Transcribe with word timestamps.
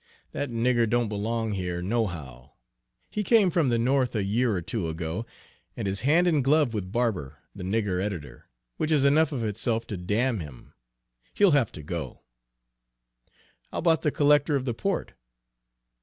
That 0.31 0.49
nigger 0.49 0.89
don't 0.89 1.09
belong 1.09 1.53
here 1.53 1.79
nohow. 1.79 2.53
He 3.11 3.23
came 3.23 3.51
from 3.51 3.69
the 3.69 3.77
North 3.77 4.15
a 4.15 4.23
year 4.23 4.51
or 4.55 4.61
two 4.63 4.87
ago, 4.89 5.27
and 5.77 5.87
is 5.87 5.99
hand 6.01 6.27
in 6.27 6.41
glove 6.41 6.73
with 6.73 6.91
Barber, 6.91 7.37
the 7.53 7.61
nigger 7.61 8.01
editor, 8.01 8.49
which 8.77 8.91
is 8.91 9.03
enough 9.03 9.31
of 9.31 9.43
itself 9.43 9.85
to 9.85 9.97
damn 9.97 10.39
him. 10.39 10.73
He'll 11.35 11.51
have 11.51 11.71
to 11.73 11.83
go!" 11.83 12.21
"How 13.71 13.77
about 13.77 14.01
the 14.01 14.09
collector 14.09 14.55
of 14.55 14.65
the 14.65 14.73
port?" 14.73 15.13